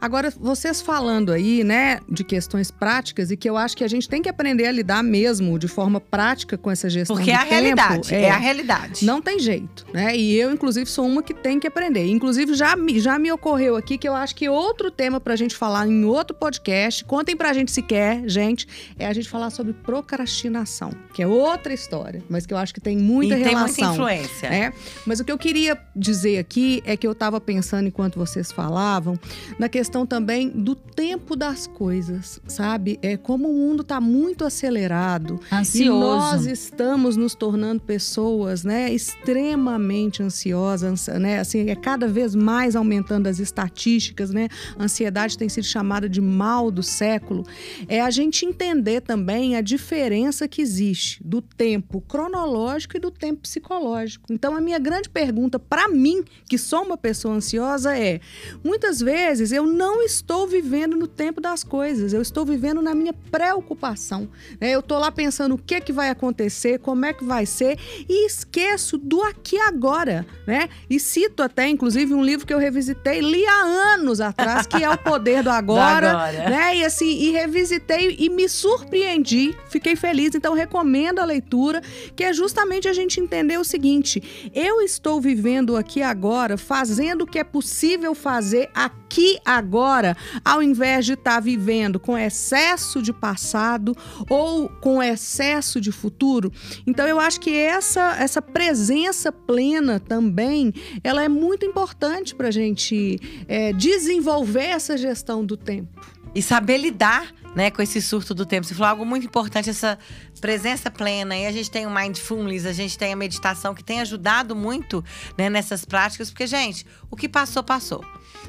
Agora, 0.00 0.32
vocês 0.36 0.80
falando 0.80 1.30
aí, 1.32 1.62
né, 1.62 2.00
de 2.08 2.24
questões 2.24 2.70
práticas 2.72 3.30
e 3.30 3.36
que 3.36 3.48
eu 3.48 3.56
acho 3.56 3.76
que 3.76 3.84
a 3.84 3.88
gente 3.88 4.08
tem 4.08 4.20
que 4.20 4.28
aprender 4.28 4.66
a 4.66 4.72
lidar 4.72 5.00
mesmo 5.02 5.56
de 5.60 5.68
forma 5.68 6.00
prática 6.00 6.58
com 6.58 6.68
essa 6.70 6.90
gestão 6.90 7.14
Porque 7.16 7.30
do 7.30 7.34
é 7.34 7.36
a 7.36 7.40
tempo, 7.44 7.52
realidade. 7.52 8.14
É. 8.14 8.30
a 8.30 8.36
realidade. 8.36 9.04
Não 9.06 9.22
tem 9.22 9.38
jeito, 9.38 9.86
né? 9.94 10.16
E 10.16 10.34
eu, 10.34 10.50
inclusive, 10.52 10.86
sou 10.90 11.06
uma 11.06 11.22
que 11.22 11.32
tem 11.32 11.60
que 11.60 11.68
aprender. 11.68 12.04
Inclusive, 12.08 12.52
já, 12.54 12.74
me- 12.74 12.98
já 12.98 13.16
me 13.16 13.30
ocorreu 13.30 13.76
aqui 13.76 13.96
que 13.96 14.08
eu 14.08 14.14
acho 14.14 14.34
que 14.34 14.48
outro 14.48 14.90
tema 14.90 15.20
pra 15.20 15.36
gente 15.36 15.54
falar 15.54 15.86
em 15.86 16.04
outro 16.04 16.36
podcast, 16.36 17.04
contem 17.04 17.36
pra 17.36 17.52
gente 17.52 17.70
se 17.70 17.80
quer, 17.80 18.28
gente, 18.28 18.66
é 18.98 19.06
a 19.06 19.12
gente 19.12 19.28
falar 19.28 19.50
sobre 19.50 19.72
procrastinação, 19.72 20.90
que 21.14 21.22
é 21.22 21.26
outra 21.26 21.72
história, 21.72 22.22
mas 22.28 22.44
que 22.44 22.52
eu 22.52 22.58
acho 22.58 22.74
que 22.74 22.80
tem 22.80 22.96
muita 22.98 23.34
e 23.38 23.42
tem 23.44 23.54
muita 23.56 23.58
relação. 23.72 23.92
influência. 23.92 24.46
É, 24.48 24.72
mas 25.06 25.20
o 25.22 25.24
que 25.24 25.32
eu 25.32 25.38
queria 25.38 25.78
dizer 25.94 26.38
aqui 26.38 26.82
é 26.84 26.96
que 26.96 27.06
eu 27.06 27.12
estava 27.12 27.40
pensando 27.40 27.86
enquanto 27.88 28.18
vocês 28.18 28.50
falavam 28.52 29.18
na 29.58 29.68
questão 29.68 30.04
também 30.06 30.48
do 30.48 30.74
tempo 30.74 31.34
das 31.36 31.66
coisas, 31.66 32.40
sabe? 32.46 32.98
É 33.02 33.16
como 33.16 33.48
o 33.48 33.52
mundo 33.54 33.82
está 33.82 34.00
muito 34.00 34.44
acelerado 34.44 35.40
e 35.74 35.84
nós 35.88 36.34
Ansioso. 36.34 36.50
estamos 36.50 37.16
nos 37.16 37.34
tornando 37.34 37.80
pessoas, 37.82 38.64
né, 38.64 38.92
extremamente 38.92 40.22
ansiosas, 40.22 40.90
ansi- 40.92 41.18
né? 41.18 41.38
Assim, 41.40 41.68
é 41.70 41.74
cada 41.76 42.06
vez 42.06 42.34
mais 42.34 42.76
aumentando 42.76 43.26
as 43.28 43.38
estatísticas, 43.38 44.30
né? 44.30 44.48
A 44.78 44.84
ansiedade 44.84 45.38
tem 45.38 45.48
sido 45.48 45.64
chamada 45.64 46.08
de 46.08 46.20
mal 46.20 46.70
do 46.70 46.82
século. 46.82 47.44
É 47.88 48.00
a 48.00 48.10
gente 48.10 48.44
entender 48.44 49.00
também 49.00 49.56
a 49.56 49.60
diferença 49.60 50.46
que 50.48 50.60
existe 50.60 51.22
do 51.24 51.40
tempo 51.40 52.00
cronológico 52.00 52.96
e 52.96 53.00
do 53.00 53.10
tempo 53.10 53.42
psicológico. 53.42 54.32
Então, 54.32 54.56
a 54.56 54.60
minha 54.60 54.78
grande 54.78 55.08
pergunta 55.12 55.58
para 55.58 55.88
mim, 55.88 56.24
que 56.48 56.56
sou 56.58 56.82
uma 56.82 56.96
pessoa 56.96 57.34
ansiosa, 57.34 57.96
é: 57.96 58.20
muitas 58.64 59.00
vezes 59.00 59.52
eu 59.52 59.66
não 59.66 60.02
estou 60.02 60.46
vivendo 60.46 60.96
no 60.96 61.06
tempo 61.06 61.40
das 61.40 61.62
coisas, 61.62 62.12
eu 62.12 62.22
estou 62.22 62.44
vivendo 62.44 62.80
na 62.80 62.94
minha 62.94 63.12
preocupação. 63.12 64.28
né? 64.60 64.70
Eu 64.70 64.80
estou 64.80 64.98
lá 64.98 65.10
pensando 65.12 65.54
o 65.54 65.58
que, 65.58 65.80
que 65.80 65.92
vai 65.92 66.08
acontecer, 66.08 66.78
como 66.78 67.04
é 67.04 67.12
que 67.12 67.24
vai 67.24 67.44
ser, 67.46 67.78
e 68.08 68.26
esqueço 68.26 68.96
do 68.98 69.22
aqui 69.22 69.58
agora, 69.58 70.26
né? 70.46 70.68
E 70.88 70.98
cito 70.98 71.42
até, 71.42 71.68
inclusive, 71.68 72.14
um 72.14 72.22
livro 72.22 72.46
que 72.46 72.54
eu 72.54 72.58
revisitei, 72.58 73.20
li 73.20 73.44
há 73.46 73.62
anos 73.94 74.20
atrás, 74.20 74.66
que 74.66 74.82
é 74.82 74.88
O 74.88 74.96
Poder 74.98 75.42
do 75.42 75.50
Agora. 75.62 76.10
agora. 76.10 76.50
Né? 76.50 76.76
E 76.78 76.84
assim, 76.84 77.06
e 77.10 77.30
revisitei 77.30 78.16
e 78.18 78.28
me 78.30 78.48
surpreendi, 78.48 79.54
fiquei 79.68 79.94
feliz. 79.96 80.34
Então, 80.34 80.54
recomendo 80.54 81.18
a 81.18 81.24
leitura, 81.24 81.80
que 82.16 82.24
é 82.24 82.32
justamente 82.32 82.88
a 82.88 82.92
gente 82.92 83.20
entender 83.20 83.58
o 83.58 83.64
seguinte: 83.64 84.50
eu 84.54 84.80
estou 84.80 85.01
vivendo 85.20 85.76
aqui 85.76 86.02
agora, 86.02 86.56
fazendo 86.56 87.22
o 87.22 87.26
que 87.26 87.38
é 87.38 87.44
possível 87.44 88.14
fazer 88.14 88.70
aqui 88.74 89.38
agora, 89.44 90.16
ao 90.44 90.62
invés 90.62 91.04
de 91.06 91.14
estar 91.14 91.40
vivendo 91.40 91.98
com 91.98 92.16
excesso 92.16 93.02
de 93.02 93.12
passado 93.12 93.96
ou 94.28 94.68
com 94.68 95.02
excesso 95.02 95.80
de 95.80 95.90
futuro. 95.90 96.52
Então, 96.86 97.06
eu 97.06 97.18
acho 97.18 97.40
que 97.40 97.54
essa, 97.54 98.16
essa 98.18 98.40
presença 98.40 99.32
plena 99.32 99.98
também, 99.98 100.72
ela 101.02 101.22
é 101.22 101.28
muito 101.28 101.66
importante 101.66 102.34
para 102.34 102.48
a 102.48 102.52
gente 102.52 103.18
é, 103.48 103.72
desenvolver 103.72 104.66
essa 104.66 104.96
gestão 104.96 105.44
do 105.44 105.56
tempo. 105.56 106.00
E 106.34 106.40
saber 106.40 106.78
lidar 106.78 107.41
né, 107.54 107.70
com 107.70 107.82
esse 107.82 108.00
surto 108.00 108.34
do 108.34 108.46
tempo. 108.46 108.66
Você 108.66 108.74
falou 108.74 108.90
algo 108.90 109.06
muito 109.06 109.26
importante, 109.26 109.70
essa 109.70 109.98
presença 110.40 110.90
plena. 110.90 111.36
E 111.36 111.46
a 111.46 111.52
gente 111.52 111.70
tem 111.70 111.86
o 111.86 111.90
mindfulness, 111.90 112.66
a 112.66 112.72
gente 112.72 112.96
tem 112.96 113.12
a 113.12 113.16
meditação 113.16 113.74
que 113.74 113.84
tem 113.84 114.00
ajudado 114.00 114.56
muito 114.56 115.04
né, 115.36 115.48
nessas 115.48 115.84
práticas, 115.84 116.30
porque, 116.30 116.46
gente, 116.46 116.86
o 117.10 117.16
que 117.16 117.28
passou, 117.28 117.62
passou. 117.62 118.04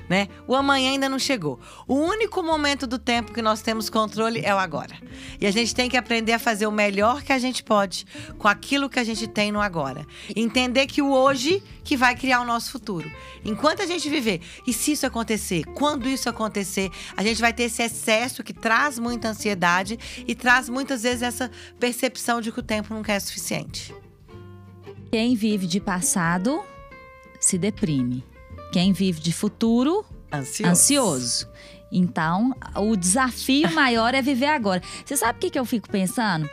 Né? 0.10 0.28
O 0.48 0.56
amanhã 0.56 0.92
ainda 0.92 1.08
não 1.08 1.20
chegou. 1.20 1.60
O 1.88 1.96
único 1.96 2.42
momento 2.42 2.86
do 2.88 2.98
tempo 2.98 3.32
que 3.32 3.42
nós 3.42 3.62
temos 3.62 3.90
controle 3.90 4.42
é 4.44 4.54
o 4.54 4.58
agora. 4.58 4.96
E 5.40 5.46
a 5.46 5.52
gente 5.52 5.74
tem 5.74 5.90
que 5.90 5.96
aprender 5.96 6.34
a 6.34 6.40
fazer 6.40 6.68
o 6.68 6.72
melhor 6.72 7.22
que 7.22 7.32
a 7.32 7.40
gente 7.40 7.64
pode 7.64 8.06
com 8.38 8.48
aquilo 8.48 8.90
que 8.90 9.00
a 9.00 9.04
gente 9.04 9.28
tem 9.28 9.52
no 9.52 9.62
agora. 9.62 10.06
Entender 10.36 10.88
que 10.88 11.02
o 11.02 11.12
hoje 11.12 11.64
que 11.84 11.96
vai 11.96 12.16
criar 12.16 12.42
o 12.42 12.46
nosso 12.46 12.72
futuro. 12.72 13.10
Enquanto 13.46 13.82
a 13.82 13.86
gente 13.86 14.10
viver, 14.10 14.42
e 14.66 14.74
se 14.74 14.94
isso 14.94 15.06
acontecer, 15.06 15.64
quando 15.74 16.08
isso 16.08 16.30
acontecer, 16.30 16.90
a 17.16 17.24
gente 17.24 17.42
vai 17.42 17.54
ter 17.54 17.64
esse 17.64 17.82
excesso 17.82 18.44
que 18.44 18.54
traz 18.54 18.93
muita 19.00 19.30
ansiedade 19.30 19.98
e 20.28 20.36
traz 20.36 20.70
muitas 20.70 21.04
vezes 21.04 21.22
essa 21.22 21.50
percepção 21.80 22.42
de 22.42 22.52
que 22.52 22.60
o 22.60 22.64
tempo 22.64 22.94
nunca 22.94 23.14
é 23.14 23.20
suficiente. 23.20 23.94
Quem 25.12 25.36
vive 25.36 25.68
de 25.68 25.80
passado 25.80 26.64
se 27.40 27.58
deprime. 27.58 28.24
Quem 28.72 28.92
vive 28.94 29.20
de 29.20 29.32
futuro, 29.32 30.04
Ansioso. 30.34 30.72
ansioso. 30.72 31.50
Então, 31.92 32.56
o 32.76 32.96
desafio 32.96 33.70
maior 33.76 34.16
é 34.16 34.22
viver 34.22 34.48
agora. 34.48 34.82
Você 35.06 35.16
sabe 35.16 35.38
o 35.38 35.40
que, 35.42 35.52
que 35.52 35.60
eu 35.60 35.66
fico 35.66 35.88
pensando? 35.90 36.50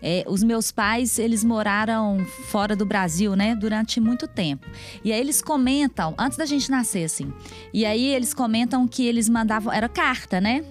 É, 0.00 0.22
os 0.28 0.44
meus 0.44 0.70
pais, 0.70 1.18
eles 1.18 1.42
moraram 1.42 2.24
fora 2.48 2.76
do 2.76 2.84
Brasil, 2.84 3.34
né? 3.34 3.56
Durante 3.56 3.98
muito 3.98 4.28
tempo. 4.28 4.66
E 5.02 5.10
aí 5.10 5.18
eles 5.18 5.40
comentam, 5.40 6.14
antes 6.18 6.36
da 6.36 6.44
gente 6.44 6.70
nascer, 6.70 7.04
assim. 7.04 7.32
E 7.72 7.86
aí 7.86 8.14
eles 8.14 8.34
comentam 8.34 8.86
que 8.86 9.06
eles 9.06 9.28
mandavam. 9.30 9.72
Era 9.72 9.88
carta, 9.88 10.40
né? 10.42 10.62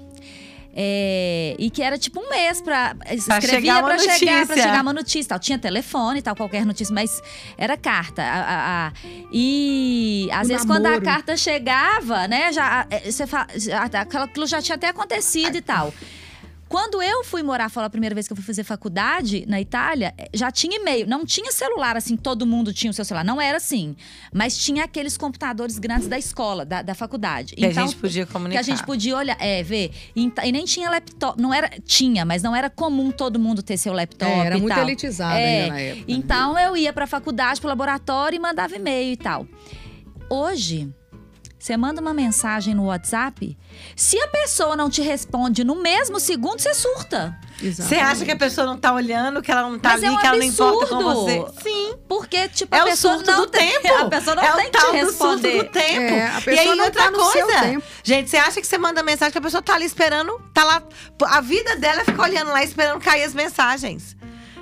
É, 0.75 1.55
e 1.59 1.69
que 1.69 1.83
era 1.83 1.97
tipo 1.97 2.19
um 2.19 2.29
mês 2.29 2.59
pra. 2.59 2.95
Escrevia 3.11 3.81
pra 3.83 3.97
chegar, 3.97 4.07
pra 4.07 4.17
chegar, 4.17 4.47
pra 4.47 4.55
chegar 4.55 4.81
uma 4.81 4.93
notícia. 4.93 5.29
Tal. 5.29 5.39
Tinha 5.39 5.59
telefone 5.59 6.21
tal, 6.21 6.35
qualquer 6.35 6.65
notícia, 6.65 6.93
mas 6.93 7.21
era 7.57 7.77
carta. 7.77 8.23
A, 8.23 8.39
a, 8.39 8.87
a, 8.87 8.91
e 9.31 10.27
às 10.31 10.45
o 10.45 10.49
vezes, 10.49 10.65
namoro. 10.65 10.83
quando 10.83 10.95
a 10.95 11.01
carta 11.01 11.37
chegava, 11.37 12.27
né, 12.27 12.51
já, 12.51 12.87
é, 12.89 13.11
você 13.11 13.27
fala, 13.27 13.47
aquilo 14.23 14.47
já 14.47 14.61
tinha 14.61 14.75
até 14.75 14.87
acontecido 14.87 15.55
e 15.55 15.61
tal. 15.61 15.93
Quando 16.73 17.03
eu 17.03 17.23
fui 17.23 17.43
morar 17.43 17.69
fora 17.69 17.85
a 17.85 17.89
primeira 17.89 18.15
vez 18.15 18.25
que 18.25 18.33
eu 18.33 18.35
fui 18.35 18.43
fazer 18.43 18.63
faculdade 18.63 19.45
na 19.47 19.61
Itália, 19.61 20.11
eh, 20.17 20.27
já 20.33 20.49
tinha 20.49 20.77
e-mail. 20.77 21.07
Não 21.07 21.23
tinha 21.23 21.51
celular, 21.51 21.95
assim, 21.95 22.17
todo 22.17 22.47
mundo 22.47 22.73
tinha 22.73 22.89
o 22.89 22.93
seu 22.95 23.05
celular. 23.05 23.23
Não 23.23 23.39
era 23.39 23.57
assim. 23.57 23.95
Mas 24.33 24.57
tinha 24.57 24.83
aqueles 24.83 25.15
computadores 25.15 25.77
grandes 25.77 26.07
da 26.07 26.17
escola, 26.17 26.65
da, 26.65 26.81
da 26.81 26.95
faculdade. 26.95 27.53
Que 27.53 27.63
então, 27.63 27.83
a 27.83 27.85
gente 27.85 27.95
podia 27.97 28.25
comunicar. 28.25 28.63
Que 28.63 28.71
a 28.71 28.75
gente 28.75 28.83
podia 28.87 29.15
olhar, 29.15 29.37
é, 29.39 29.61
ver. 29.61 29.91
E, 30.15 30.33
e, 30.45 30.51
nem 30.51 30.65
tinha 30.65 30.89
laptop. 30.89 31.39
Não 31.39 31.53
era. 31.53 31.69
Tinha, 31.85 32.25
mas 32.25 32.41
não 32.41 32.55
era 32.55 32.71
comum 32.71 33.11
todo 33.11 33.37
mundo 33.37 33.61
ter 33.61 33.77
seu 33.77 33.93
laptop. 33.93 34.31
É, 34.31 34.39
era 34.39 34.57
muito 34.57 34.73
tal. 34.73 34.83
elitizado 34.83 35.35
é, 35.35 35.67
na 35.67 35.79
época. 35.79 36.05
Então 36.07 36.57
eu 36.57 36.75
ia 36.75 36.91
pra 36.91 37.05
faculdade, 37.05 37.61
pro 37.61 37.69
laboratório 37.69 38.35
e 38.35 38.39
mandava 38.39 38.75
e-mail 38.75 39.13
e 39.13 39.17
tal. 39.17 39.47
Hoje 40.27 40.91
você 41.63 41.77
manda 41.77 42.01
uma 42.01 42.13
mensagem 42.13 42.75
no 42.75 42.87
WhatsApp, 42.87 43.57
se 43.95 44.19
a 44.19 44.27
pessoa 44.27 44.75
não 44.75 44.89
te 44.89 45.01
responde 45.01 45.63
no 45.63 45.81
mesmo 45.81 46.19
segundo, 46.19 46.59
você 46.59 46.73
surta. 46.73 47.39
Você 47.61 47.95
acha 47.95 48.25
que 48.25 48.31
a 48.31 48.35
pessoa 48.35 48.67
não 48.67 48.77
tá 48.77 48.91
olhando, 48.91 49.41
que 49.41 49.49
ela 49.49 49.61
não 49.61 49.79
tá 49.79 49.91
Mas 49.91 50.03
ali, 50.03 50.07
é 50.07 50.11
um 50.11 50.17
que 50.17 50.27
ela 50.27 50.35
não 50.35 50.43
importa 50.43 50.87
com 50.87 51.01
você? 51.01 51.45
Sim. 51.63 51.95
Porque, 52.05 52.49
tipo, 52.49 52.75
é 52.75 52.79
a 52.81 52.83
pessoa 52.83 53.15
não 53.15 53.45
do 53.45 53.47
tem, 53.47 53.79
tempo. 53.79 53.95
A 54.03 54.09
pessoa 54.09 54.35
não 54.35 54.43
é 54.43 54.51
tem 54.51 54.71
que 54.71 54.77
te 54.77 54.91
responder. 54.91 55.63
do 55.63 55.69
tempo. 55.69 56.01
É, 56.01 56.27
a 56.27 56.41
pessoa 56.41 56.53
e 56.53 56.59
aí, 56.59 56.81
outra 56.81 57.03
tá 57.03 57.11
coisa. 57.11 57.81
Gente, 58.03 58.29
você 58.29 58.37
acha 58.37 58.59
que 58.59 58.67
você 58.67 58.77
manda 58.77 59.01
mensagem 59.01 59.31
que 59.31 59.37
a 59.37 59.41
pessoa 59.41 59.61
tá 59.63 59.75
ali 59.75 59.85
esperando, 59.85 60.37
tá 60.53 60.65
lá. 60.65 60.83
A 61.27 61.39
vida 61.39 61.77
dela 61.77 62.01
é 62.01 62.03
ficar 62.03 62.23
olhando 62.23 62.51
lá, 62.51 62.61
esperando 62.61 62.99
cair 62.99 63.23
as 63.23 63.33
mensagens. 63.33 64.17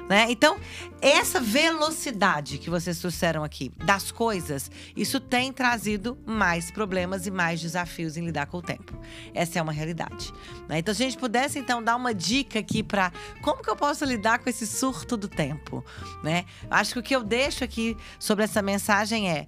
Né? 0.10 0.28
Então, 0.30 0.60
essa 1.02 1.40
velocidade 1.40 2.58
que 2.58 2.70
vocês 2.70 3.00
trouxeram 3.00 3.44
aqui 3.44 3.72
das 3.78 4.12
coisas, 4.12 4.70
isso 4.96 5.20
tem 5.20 5.52
trazido 5.54 6.18
mais 6.26 6.70
problemas 6.70 7.26
e 7.26 7.32
mais 7.32 7.62
desafios 7.62 8.18
em 8.18 8.26
lidar 8.26 8.48
com 8.48 8.58
o 8.58 8.62
tempo. 8.62 8.98
Essa 9.34 9.60
é 9.60 9.62
uma 9.62 9.72
realidade. 9.72 10.34
Né? 10.68 10.80
Então, 10.80 10.94
se 10.94 11.04
a 11.04 11.06
gente 11.06 11.18
pudesse 11.18 11.60
então 11.60 11.84
dar 11.84 11.96
uma 11.96 12.14
dica 12.14 12.60
aqui 12.60 12.84
para 12.84 13.12
como 13.42 13.64
que 13.64 13.70
eu 13.70 13.76
posso 13.76 14.04
lidar 14.06 14.40
com 14.40 14.50
esse 14.50 14.68
surto 14.68 15.16
do 15.16 15.28
tempo, 15.28 15.84
né? 16.24 16.46
Acho 16.70 16.94
que 16.94 17.00
o 17.00 17.04
que 17.04 17.16
eu 17.16 17.24
deixo 17.24 17.64
aqui 17.64 17.96
sobre 18.20 18.44
essa 18.44 18.62
mensagem 18.62 19.30
é 19.30 19.48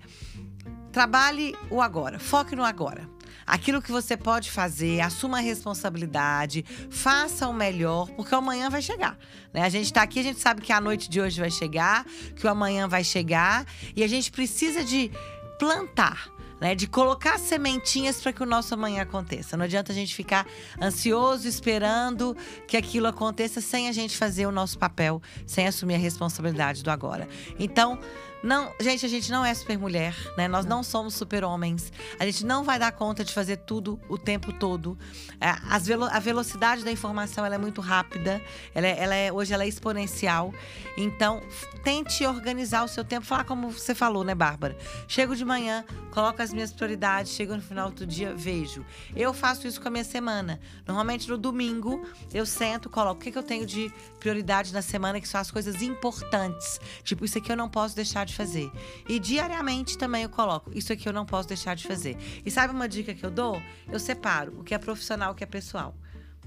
trabalhe 0.92 1.56
o 1.70 1.82
agora, 1.82 2.20
foque 2.20 2.56
no 2.56 2.64
agora 2.64 3.13
aquilo 3.46 3.82
que 3.82 3.92
você 3.92 4.16
pode 4.16 4.50
fazer, 4.50 5.02
assuma 5.02 5.38
a 5.38 5.42
responsabilidade, 5.42 6.64
faça 6.90 7.48
o 7.48 7.54
melhor, 7.54 8.10
porque 8.12 8.34
o 8.34 8.38
amanhã 8.38 8.70
vai 8.70 8.82
chegar. 8.82 9.18
Né? 9.54 9.62
A 9.62 9.70
gente 9.70 9.86
está 9.86 10.02
aqui, 10.02 10.20
a 10.20 10.24
gente 10.24 10.40
sabe 10.40 10.62
que 10.62 10.72
a 10.72 10.82
noite 10.82 11.10
de 11.10 11.22
hoje 11.22 11.40
vai 11.40 11.52
chegar, 11.52 12.06
que 12.36 12.46
o 12.46 12.50
amanhã 12.50 12.88
vai 12.88 13.04
chegar, 13.04 13.66
e 13.96 14.04
a 14.04 14.08
gente 14.08 14.32
precisa 14.32 14.84
de 14.84 15.12
plantar. 15.60 16.32
Né, 16.62 16.76
de 16.76 16.88
colocar 16.88 17.38
sementinhas 17.40 18.22
para 18.22 18.32
que 18.32 18.42
o 18.42 18.46
nosso 18.46 18.74
amanhã 18.74 19.02
aconteça. 19.02 19.58
Não 19.58 19.66
adianta 19.66 19.92
a 19.92 19.96
gente 19.96 20.16
ficar 20.16 20.48
ansioso 20.82 21.46
esperando 21.46 22.38
que 22.66 22.78
aquilo 22.78 23.06
aconteça 23.06 23.60
sem 23.60 23.90
a 23.90 23.92
gente 23.92 24.16
fazer 24.16 24.46
o 24.46 24.52
nosso 24.52 24.80
papel, 24.80 25.22
sem 25.46 25.68
assumir 25.68 25.96
a 25.96 25.98
responsabilidade 25.98 26.82
do 26.82 26.90
agora. 26.90 27.28
Então, 27.60 28.00
não, 28.44 28.74
gente, 28.78 29.06
a 29.06 29.10
gente 29.10 29.32
não 29.32 29.46
é 29.46 29.54
super 29.54 29.78
mulher, 29.78 30.14
né? 30.38 30.50
Nós 30.50 30.66
não 30.66 30.84
somos 30.84 31.14
super 31.14 31.46
homens. 31.46 31.94
A 32.20 32.26
gente 32.26 32.46
não 32.46 32.62
vai 32.62 32.78
dar 32.78 32.92
conta 32.92 33.24
de 33.24 33.32
fazer 33.32 33.56
tudo 33.56 33.98
o 34.10 34.18
tempo 34.18 34.52
todo. 34.52 34.98
É, 35.40 35.54
velo 35.80 36.04
a 36.04 36.20
velocidade 36.20 36.84
da 36.84 36.92
informação 36.92 37.46
é 37.46 37.58
muito 37.58 37.80
rápida. 37.80 38.42
Ela, 38.76 38.88
é, 38.88 39.00
ela 39.00 39.16
é, 39.16 39.32
hoje 39.32 39.54
ela 39.54 39.64
é 39.64 39.68
exponencial. 39.68 40.54
Então, 40.98 41.42
tente 41.86 42.26
organizar 42.26 42.84
o 42.84 42.88
seu 42.90 43.06
tempo. 43.06 43.26
Falar 43.26 43.46
como 43.46 43.72
você 43.72 43.96
falou, 43.96 44.26
né, 44.26 44.36
Bárbara? 44.36 44.78
Chego 45.08 45.38
de 45.38 45.46
manhã, 45.46 45.86
coloco 46.12 46.42
as 46.42 46.52
minhas 46.52 46.74
prioridades, 46.74 47.32
chego 47.32 47.56
no 47.56 47.62
final 47.62 47.92
do 47.92 48.06
dia, 48.06 48.34
vejo. 48.36 48.86
Eu 49.16 49.34
faço 49.34 49.66
isso 49.68 49.80
com 49.80 49.88
a 49.88 49.92
minha 49.92 50.04
semana. 50.04 50.60
Normalmente 50.86 51.30
no 51.30 51.38
domingo, 51.38 52.06
eu 52.34 52.46
sento, 52.46 52.90
coloco 52.90 53.22
o 53.22 53.24
que, 53.24 53.32
que 53.32 53.38
eu 53.38 53.44
tenho 53.44 53.66
de 53.66 53.90
prioridade 54.20 54.74
na 54.74 54.82
semana, 54.82 55.22
que 55.22 55.28
são 55.28 55.40
as 55.40 55.50
coisas 55.50 55.82
importantes. 55.82 56.80
Tipo, 57.06 57.24
isso 57.24 57.38
aqui 57.38 57.50
eu 57.50 57.56
não 57.56 57.70
posso 57.70 57.96
deixar 57.96 58.26
de 58.26 58.33
de 58.34 58.38
fazer. 58.38 58.72
E 59.08 59.20
diariamente 59.20 59.98
também 59.98 60.24
eu 60.24 60.30
coloco, 60.30 60.72
isso 60.74 60.92
aqui 60.92 61.08
eu 61.08 61.14
não 61.14 61.26
posso 61.26 61.48
deixar 61.48 61.76
de 61.76 61.88
fazer. 61.88 62.18
E 62.46 62.52
sabe 62.52 62.74
uma 62.74 62.90
dica 62.90 63.14
que 63.14 63.24
eu 63.24 63.32
dou? 63.32 63.62
Eu 63.88 64.00
separo 64.00 64.60
o 64.60 64.64
que 64.64 64.74
é 64.74 64.78
profissional 64.78 65.32
o 65.32 65.36
que 65.36 65.44
é 65.44 65.48
pessoal. 65.48 65.96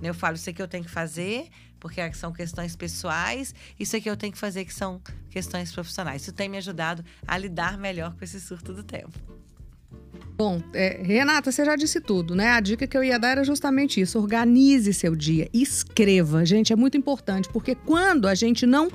Eu 0.02 0.12
falo, 0.12 0.36
isso 0.36 0.50
aqui 0.50 0.60
eu 0.60 0.68
tenho 0.68 0.84
que 0.84 0.90
fazer, 0.90 1.48
porque 1.80 2.12
são 2.12 2.30
questões 2.32 2.76
pessoais, 2.76 3.54
isso 3.80 3.96
aqui 3.96 4.10
eu 4.10 4.16
tenho 4.16 4.32
que 4.32 4.38
fazer, 4.38 4.64
que 4.64 4.74
são 4.74 5.00
questões 5.30 5.72
profissionais. 5.72 6.22
Isso 6.22 6.32
tem 6.32 6.48
me 6.48 6.58
ajudado 6.58 7.02
a 7.26 7.38
lidar 7.38 7.78
melhor 7.78 8.14
com 8.14 8.22
esse 8.22 8.38
surto 8.40 8.74
do 8.74 8.82
tempo. 8.82 9.18
Bom, 10.36 10.60
é, 10.74 11.00
Renata, 11.02 11.50
você 11.50 11.64
já 11.64 11.76
disse 11.76 11.98
tudo, 11.98 12.34
né? 12.34 12.50
A 12.50 12.60
dica 12.60 12.86
que 12.86 12.94
eu 12.94 13.02
ia 13.02 13.18
dar 13.18 13.30
era 13.30 13.44
justamente 13.44 14.02
isso: 14.02 14.18
organize 14.18 14.92
seu 14.92 15.16
dia, 15.16 15.48
escreva. 15.50 16.44
Gente, 16.44 16.74
é 16.74 16.76
muito 16.76 16.94
importante, 16.94 17.48
porque 17.48 17.74
quando 17.74 18.28
a 18.28 18.34
gente 18.34 18.66
não 18.66 18.90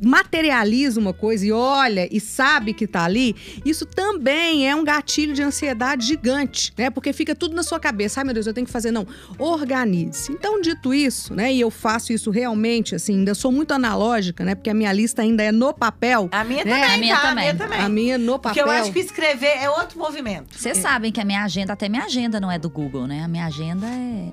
materializa 0.00 1.00
uma 1.00 1.12
coisa 1.12 1.44
e 1.44 1.50
olha 1.50 2.08
e 2.08 2.20
sabe 2.20 2.72
que 2.72 2.86
tá 2.86 3.02
ali, 3.02 3.34
isso 3.64 3.84
também 3.84 4.68
é 4.68 4.76
um 4.76 4.84
gatilho 4.84 5.34
de 5.34 5.42
ansiedade 5.42 6.06
gigante, 6.06 6.72
né? 6.78 6.88
Porque 6.88 7.12
fica 7.12 7.34
tudo 7.34 7.56
na 7.56 7.64
sua 7.64 7.80
cabeça. 7.80 8.20
Ai, 8.20 8.24
meu 8.24 8.34
Deus, 8.34 8.46
eu 8.46 8.54
tenho 8.54 8.66
que 8.66 8.72
fazer. 8.72 8.92
Não, 8.92 9.04
organize. 9.40 10.30
Então, 10.30 10.60
dito 10.60 10.94
isso, 10.94 11.34
né? 11.34 11.52
E 11.52 11.60
eu 11.60 11.70
faço 11.70 12.12
isso 12.12 12.30
realmente, 12.30 12.94
assim, 12.94 13.16
ainda 13.16 13.34
sou 13.34 13.50
muito 13.50 13.74
analógica, 13.74 14.44
né? 14.44 14.54
Porque 14.54 14.70
a 14.70 14.74
minha 14.74 14.92
lista 14.92 15.22
ainda 15.22 15.42
é 15.42 15.50
no 15.50 15.74
papel. 15.74 16.28
A 16.30 16.44
minha 16.44 16.64
né? 16.64 16.70
também, 16.70 16.94
a 16.94 16.98
minha 16.98 17.16
tá? 17.16 17.22
também. 17.22 17.48
A 17.48 17.52
minha 17.52 17.54
também. 17.66 17.80
A 17.80 17.88
minha 17.88 18.18
no 18.18 18.38
papel. 18.38 18.62
Porque 18.64 18.76
eu 18.76 18.80
acho 18.80 18.92
que 18.92 19.00
escrever 19.00 19.58
é 19.58 19.68
outro 19.68 19.98
movimento. 19.98 20.56
Você 20.56 20.75
sabem 20.76 21.12
que 21.12 21.20
a 21.20 21.24
minha 21.24 21.42
agenda, 21.42 21.72
até 21.72 21.88
minha 21.88 22.04
agenda 22.04 22.40
não 22.40 22.50
é 22.50 22.58
do 22.58 22.70
Google, 22.70 23.06
né? 23.06 23.22
A 23.22 23.28
minha 23.28 23.46
agenda 23.46 23.86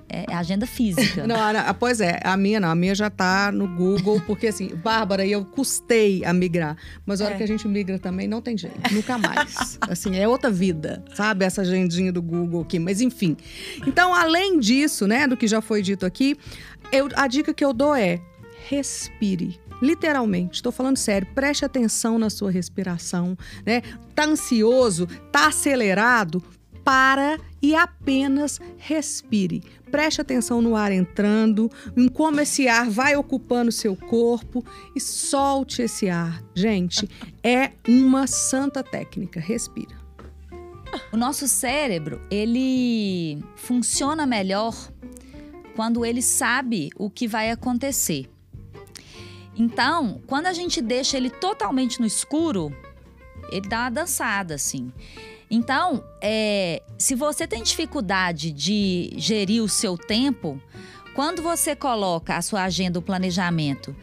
é, 0.09 0.25
é 0.29 0.35
agenda 0.35 0.65
física. 0.65 1.25
não, 1.27 1.35
a, 1.35 1.73
pois 1.73 2.01
é, 2.01 2.19
a 2.23 2.35
minha 2.37 2.59
não, 2.59 2.69
a 2.69 2.75
minha 2.75 2.95
já 2.95 3.09
tá 3.09 3.51
no 3.51 3.67
Google, 3.67 4.21
porque 4.25 4.47
assim, 4.47 4.75
Bárbara, 4.75 5.25
eu 5.25 5.43
custei 5.45 6.23
a 6.25 6.33
migrar. 6.33 6.77
Mas 7.05 7.21
a 7.21 7.25
hora 7.25 7.33
é. 7.35 7.37
que 7.37 7.43
a 7.43 7.47
gente 7.47 7.67
migra 7.67 7.99
também, 7.99 8.27
não 8.27 8.41
tem 8.41 8.57
jeito, 8.57 8.93
nunca 8.93 9.17
mais. 9.17 9.77
assim, 9.81 10.15
é 10.17 10.27
outra 10.27 10.49
vida, 10.49 11.03
sabe? 11.13 11.45
Essa 11.45 11.61
agendinha 11.61 12.11
do 12.11 12.21
Google 12.21 12.61
aqui. 12.61 12.79
Mas 12.79 13.01
enfim. 13.01 13.35
Então, 13.85 14.13
além 14.13 14.59
disso, 14.59 15.07
né, 15.07 15.27
do 15.27 15.37
que 15.37 15.47
já 15.47 15.61
foi 15.61 15.81
dito 15.81 16.05
aqui, 16.05 16.37
eu, 16.91 17.09
a 17.15 17.27
dica 17.27 17.53
que 17.53 17.63
eu 17.63 17.73
dou 17.73 17.95
é 17.95 18.21
respire. 18.69 19.59
Literalmente, 19.83 20.55
estou 20.55 20.71
falando 20.71 20.95
sério, 20.95 21.27
preste 21.35 21.65
atenção 21.65 22.17
na 22.17 22.29
sua 22.29 22.49
respiração, 22.49 23.37
né? 23.65 23.81
Tá 24.15 24.23
ansioso, 24.23 25.07
tá 25.29 25.47
acelerado? 25.47 26.41
Para 26.85 27.37
e 27.61 27.75
apenas 27.75 28.61
respire. 28.77 29.61
Preste 29.91 30.21
atenção 30.21 30.61
no 30.61 30.77
ar 30.77 30.89
entrando, 30.89 31.69
em 31.97 32.07
como 32.07 32.39
esse 32.39 32.65
ar 32.65 32.89
vai 32.89 33.17
ocupando 33.17 33.73
seu 33.73 33.93
corpo 33.93 34.63
e 34.95 35.01
solte 35.01 35.81
esse 35.81 36.07
ar. 36.09 36.41
Gente, 36.55 37.09
é 37.43 37.71
uma 37.85 38.25
santa 38.25 38.81
técnica. 38.81 39.41
Respira. 39.41 39.97
O 41.11 41.17
nosso 41.17 41.45
cérebro, 41.45 42.21
ele 42.31 43.43
funciona 43.57 44.25
melhor 44.25 44.73
quando 45.75 46.05
ele 46.05 46.21
sabe 46.21 46.89
o 46.95 47.09
que 47.09 47.27
vai 47.27 47.51
acontecer. 47.51 48.32
Então, 49.55 50.21
quando 50.25 50.47
a 50.47 50.53
gente 50.53 50.81
deixa 50.81 51.17
ele 51.17 51.29
totalmente 51.29 51.99
no 51.99 52.05
escuro, 52.05 52.75
ele 53.49 53.67
dá 53.67 53.81
uma 53.81 53.89
dançada, 53.89 54.55
assim. 54.55 54.91
Então, 55.49 56.03
é, 56.21 56.81
se 56.97 57.13
você 57.13 57.45
tem 57.45 57.61
dificuldade 57.61 58.51
de 58.51 59.13
gerir 59.17 59.61
o 59.63 59.69
seu 59.69 59.97
tempo, 59.97 60.59
quando 61.13 61.43
você 61.43 61.75
coloca 61.75 62.35
a 62.35 62.41
sua 62.41 62.63
agenda, 62.63 62.97
o 62.97 63.01
planejamento, 63.01 63.95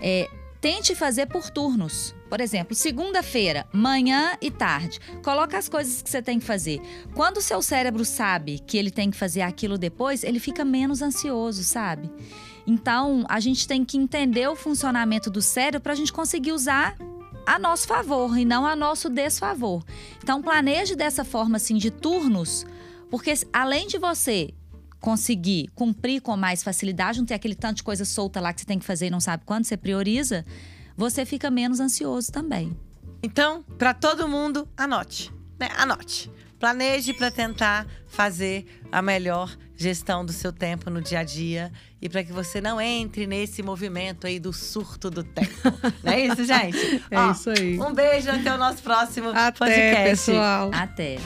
é, 0.00 0.30
tente 0.60 0.94
fazer 0.94 1.26
por 1.26 1.50
turnos. 1.50 2.14
Por 2.30 2.40
exemplo, 2.40 2.74
segunda-feira, 2.74 3.66
manhã 3.72 4.36
e 4.40 4.50
tarde. 4.50 4.98
Coloca 5.22 5.58
as 5.58 5.68
coisas 5.68 6.00
que 6.00 6.08
você 6.08 6.22
tem 6.22 6.38
que 6.38 6.44
fazer. 6.44 6.80
Quando 7.14 7.36
o 7.36 7.42
seu 7.42 7.60
cérebro 7.60 8.04
sabe 8.04 8.60
que 8.60 8.78
ele 8.78 8.90
tem 8.90 9.10
que 9.10 9.16
fazer 9.16 9.42
aquilo 9.42 9.76
depois, 9.76 10.24
ele 10.24 10.38
fica 10.40 10.64
menos 10.64 11.02
ansioso, 11.02 11.62
sabe? 11.64 12.10
Então, 12.66 13.24
a 13.28 13.40
gente 13.40 13.68
tem 13.68 13.84
que 13.84 13.98
entender 13.98 14.48
o 14.48 14.56
funcionamento 14.56 15.30
do 15.30 15.42
cérebro 15.42 15.80
para 15.80 15.92
a 15.92 15.96
gente 15.96 16.12
conseguir 16.12 16.52
usar 16.52 16.96
a 17.46 17.58
nosso 17.58 17.86
favor 17.86 18.38
e 18.38 18.44
não 18.44 18.66
a 18.66 18.74
nosso 18.74 19.10
desfavor. 19.10 19.84
Então, 20.22 20.42
planeje 20.42 20.96
dessa 20.96 21.24
forma, 21.24 21.56
assim, 21.56 21.76
de 21.76 21.90
turnos, 21.90 22.66
porque 23.10 23.34
além 23.52 23.86
de 23.86 23.98
você 23.98 24.54
conseguir 24.98 25.68
cumprir 25.74 26.22
com 26.22 26.34
mais 26.34 26.62
facilidade, 26.62 27.18
não 27.18 27.26
ter 27.26 27.34
aquele 27.34 27.54
tanto 27.54 27.76
de 27.76 27.82
coisa 27.82 28.06
solta 28.06 28.40
lá 28.40 28.54
que 28.54 28.62
você 28.62 28.66
tem 28.66 28.78
que 28.78 28.86
fazer 28.86 29.08
e 29.08 29.10
não 29.10 29.20
sabe 29.20 29.44
quando, 29.44 29.66
você 29.66 29.76
prioriza, 29.76 30.46
você 30.96 31.26
fica 31.26 31.50
menos 31.50 31.78
ansioso 31.78 32.32
também. 32.32 32.74
Então, 33.22 33.62
para 33.78 33.92
todo 33.92 34.26
mundo, 34.28 34.66
anote, 34.76 35.30
né? 35.58 35.68
Anote. 35.76 36.30
Planeje 36.58 37.12
para 37.12 37.30
tentar 37.30 37.86
fazer 38.06 38.64
a 38.90 39.02
melhor 39.02 39.54
gestão 39.76 40.24
do 40.24 40.32
seu 40.32 40.52
tempo 40.52 40.88
no 40.90 41.00
dia 41.00 41.20
a 41.20 41.24
dia 41.24 41.72
e 42.00 42.08
para 42.08 42.22
que 42.22 42.32
você 42.32 42.60
não 42.60 42.80
entre 42.80 43.26
nesse 43.26 43.62
movimento 43.62 44.26
aí 44.26 44.38
do 44.38 44.52
surto 44.52 45.10
do 45.10 45.22
tempo. 45.24 45.50
não 46.02 46.12
é 46.12 46.20
isso, 46.20 46.44
gente? 46.44 47.02
É 47.10 47.18
Ó, 47.18 47.32
isso 47.32 47.50
aí. 47.50 47.78
Um 47.78 47.92
beijo 47.92 48.30
até 48.30 48.54
o 48.54 48.58
nosso 48.58 48.82
próximo 48.82 49.30
até, 49.30 49.52
podcast. 49.52 50.10
pessoal. 50.10 50.70
Até. 50.72 51.16